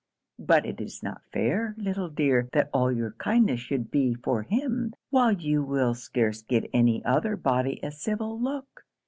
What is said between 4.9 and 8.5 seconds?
while you will scarce give any other body a civil